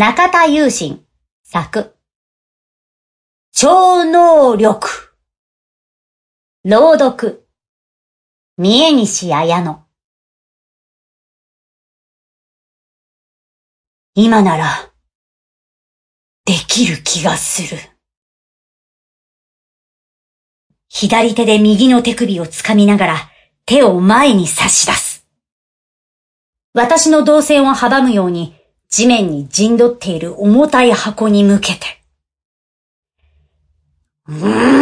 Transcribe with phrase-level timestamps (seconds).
[0.00, 1.04] 中田雄心。
[1.44, 1.94] 作。
[3.52, 5.14] 超能力。
[6.64, 7.46] 朗読。
[8.56, 9.84] 三重西綾乃。
[14.14, 14.90] 今なら、
[16.46, 17.78] できる気がする。
[20.88, 23.30] 左手で右の手首を掴みながら
[23.66, 25.28] 手を前に差し出す。
[26.72, 28.59] 私の動線を阻むように
[28.90, 32.02] 地面に陣取っている重たい箱に向けて。
[34.26, 34.80] うーん。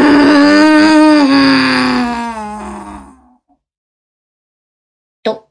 [5.22, 5.50] と、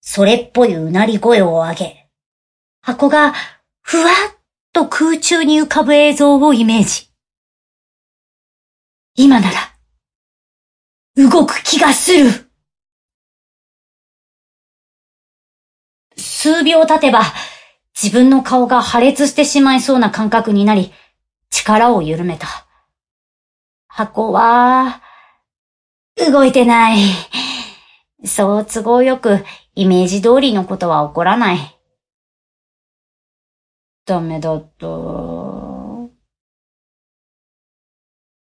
[0.00, 2.08] それっぽいうなり声を上げ、
[2.80, 3.34] 箱が
[3.82, 4.36] ふわっ
[4.72, 7.10] と空中に浮かぶ映像をイメージ。
[9.16, 9.74] 今なら、
[11.16, 12.50] 動く気がする。
[16.16, 17.20] 数秒経てば、
[18.00, 20.92] 自分の顔が破裂してしまいそうな感覚になり、
[21.48, 22.46] 力を緩めた。
[23.88, 25.00] 箱は、
[26.16, 26.98] 動いてない。
[28.24, 29.44] そう都合よく
[29.74, 31.58] イメージ通りのことは起こらない。
[34.04, 34.86] ダメだった。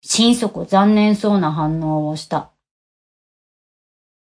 [0.02, 2.52] 心底残念そうな反応をした。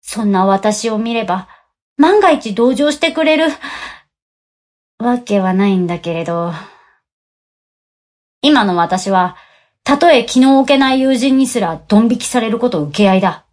[0.01, 1.49] そんな私を見れば、
[1.97, 3.49] 万が一同情してくれる、
[4.99, 6.53] わけはないんだけれど。
[8.43, 9.37] 今の私は、
[9.85, 13.47] たとえ気の置けない友人にすらドン引きされること受け合いだ。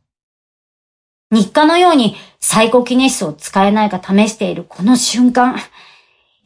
[1.31, 5.55] 日課のようにサイコキネシスを使えないか試しているこの瞬間、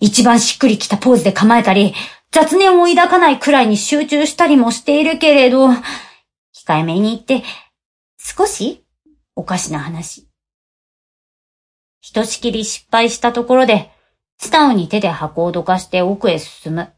[0.02, 1.94] 一番しっくりきたポーズで構えたり、
[2.32, 7.44] 雑念を抱かないくらいに集中したりもしているけれど、控えめに言って、
[8.18, 8.86] 少し
[9.36, 10.28] おかしな話。
[12.02, 13.92] ひとしきり失敗したところで、
[14.42, 16.94] 素直に手で箱をどかして奥へ進む。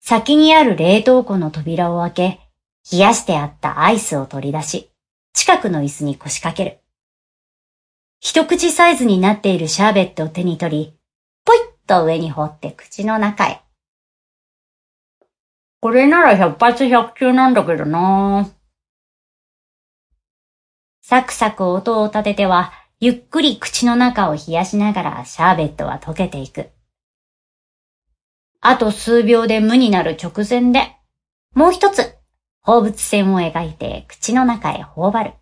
[0.00, 2.40] 先にある冷凍庫の扉を開け、
[2.92, 4.90] 冷やしてあったアイスを取り出し、
[5.32, 6.78] 近くの椅子に腰掛ける。
[8.18, 10.98] 一口サイズになっているシャーベットを手に取り、
[11.44, 13.62] ポイッと上に放って口の中へ。
[15.80, 18.50] これなら百発百中なんだけどな
[21.00, 26.70] サクサク音を立てては、ゆっくり口の中を冷やしながらシャーベットは溶けていく。
[28.62, 30.96] あと数秒で無になる直前で、
[31.54, 32.16] もう一つ、
[32.62, 35.34] 放物線を描いて口の中へ頬張る。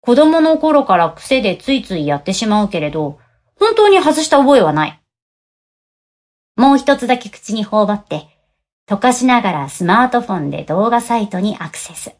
[0.00, 3.20] 子供の頃から癖でついついやってしまうけれど、
[3.54, 5.00] 本当に外した覚えはない。
[6.56, 8.26] もう一つだけ口に頬張って、
[8.88, 12.16] 溶かしながらスマートフォンで動画サイトにアクセス。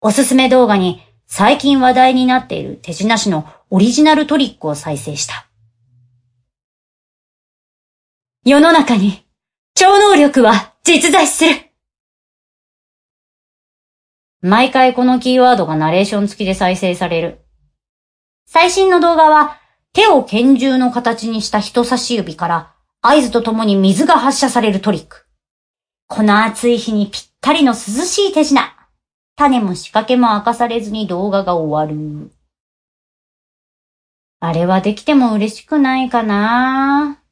[0.00, 5.46] おすすめ動画に最近話題になっている手品師のオリジナルトリックを再生した。
[8.44, 9.26] 世の中に
[9.74, 11.50] 超能力は実在する
[14.40, 17.44] 毎回このキーワードがナレーション付きで再生される。
[18.46, 19.58] 最新の動画は
[19.92, 25.26] 手を拳銃の形にした人差し指から合図とともに水が発射されるトリック。
[26.06, 28.77] この暑い日にぴったりの涼しい手品。
[29.38, 32.32] 種も仕掛けも明かされずに動画が終わる。
[34.40, 37.22] あれはできても嬉しくないかな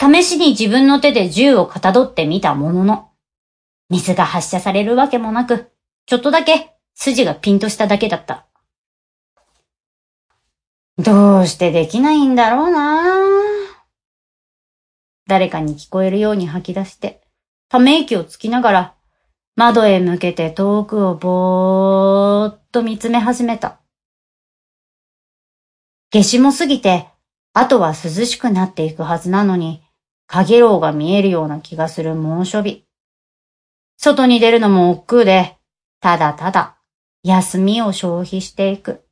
[0.00, 3.10] 試しに自分の手で銃をかたどってみたものの、
[3.90, 5.70] 水が発射されるわけもなく、
[6.06, 8.46] ちょっとだけ筋がピンとしただけだった。
[10.96, 13.02] どうしてできないんだろうな
[15.26, 17.20] 誰かに聞こえるように吐き出して、
[17.68, 18.93] ため息をつきながら、
[19.56, 23.78] 窓へ向けて遠くをぼーっと見つめ始めた。
[26.12, 27.06] 夏至も過ぎて、
[27.52, 29.80] あとは涼しくなっていくはずなのに、
[30.26, 32.84] 影楼が見えるような気がする猛暑日。
[33.96, 35.56] 外に出るのも億劫で、
[36.00, 36.76] ただただ
[37.22, 39.04] 休みを消費していく。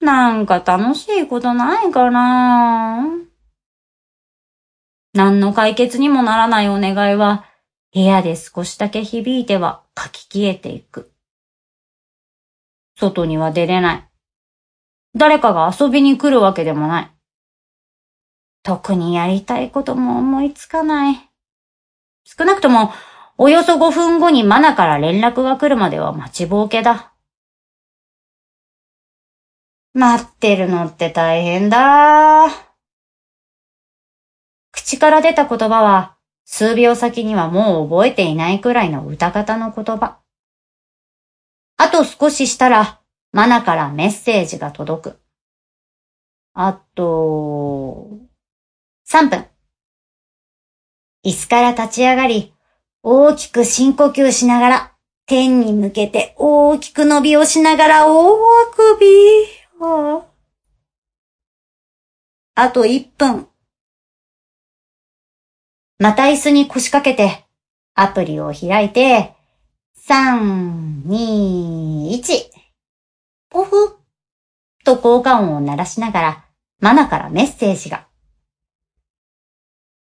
[0.00, 3.33] なんか楽しいことないかなぁ
[5.14, 7.44] 何の解決にもならないお願いは、
[7.94, 11.12] 部屋で少しだけ響いては書き消えていく。
[12.98, 14.08] 外には出れない。
[15.14, 17.10] 誰かが遊びに来るわけでもない。
[18.64, 21.30] 特にやりたいことも思いつかない。
[22.24, 22.92] 少なくとも、
[23.38, 27.12] およそ5分後にマナから連絡が来るまでは待ちぼうけだ。
[29.92, 32.73] 待ってるのって大変だ。
[34.94, 40.18] 口から出た言葉は、数秒先にはもう覚えていないくらいの歌方の言葉。
[41.76, 43.00] あと少ししたら、
[43.32, 45.20] マナからメッセージが届く。
[46.52, 48.08] あと、
[49.08, 49.46] 3分。
[51.24, 52.54] 椅子から立ち上がり、
[53.02, 54.92] 大きく深呼吸しながら、
[55.26, 59.06] 天に向けて大きく伸びをしながら大あくび。
[62.54, 63.48] あと1分。
[66.04, 67.46] また椅子に腰掛けて、
[67.94, 69.32] アプリを開いて、
[70.06, 72.50] 3、2、1。
[73.48, 73.96] ポフ
[74.84, 76.44] と効果音を鳴らしながら、
[76.78, 78.06] マナからメッセージが。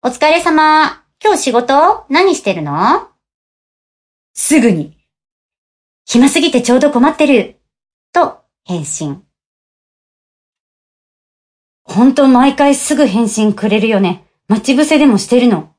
[0.02, 1.04] お疲れ様。
[1.22, 3.06] 今日仕事何してるの？
[4.32, 4.98] すぐに。
[6.06, 7.60] 暇すぎてちょうど困ってる。
[8.12, 9.22] と返信。
[11.84, 14.26] ほんと毎回すぐ返信くれるよね。
[14.48, 15.72] 待ち伏せでもしてるの。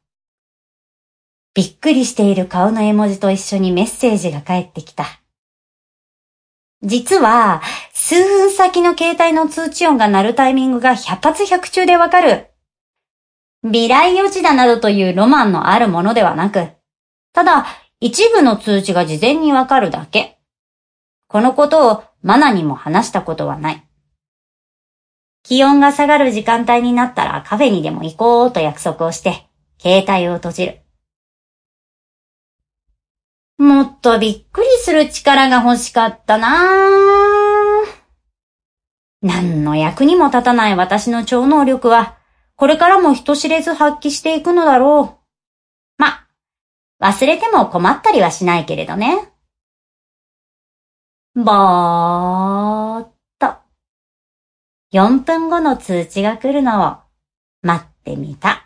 [1.56, 5.06] びっくりしている顔の絵文字と一緒にメッセージが返ってきた。
[6.84, 7.62] 実は、
[7.94, 12.52] 数分先の携帯の通知音が鳴るタイミングが百発百中でわかる。
[13.64, 16.68] 未来予知だなどというロマンのあるものではなく、
[17.34, 17.66] ただ
[18.00, 20.38] 一部の通知が事前にわかるだけ。
[21.28, 23.84] このことをマナにも話したことはない。
[25.42, 29.48] 気温が下がる時間帯になったらカフェにでも行こうと約束をして、
[29.80, 30.85] 携帯を閉じる。
[33.58, 38.06] もっとびっくりする力が欲しかったなぁ。
[39.22, 42.18] 何の役にも立たない私の超能力は、
[42.58, 45.20] これからも人知れず発揮していくのだろ
[45.98, 46.02] う。
[46.02, 46.28] ま、
[47.02, 49.32] 忘れても困ったりはしないけれどね。
[51.34, 53.56] ぼーっと。
[54.94, 56.98] 4分後の通知が来るのを
[57.62, 58.65] 待ってみた。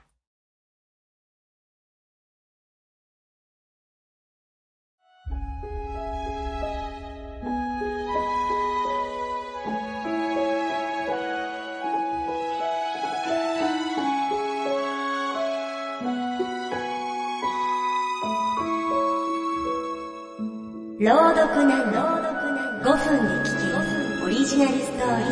[21.00, 25.24] 朗読な朗読な5分で聞きオリジナルストーリ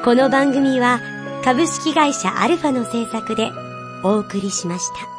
[0.00, 1.00] ーこの番組は
[1.42, 3.50] 株式会社アルファの制作で
[4.02, 5.13] お送りしました。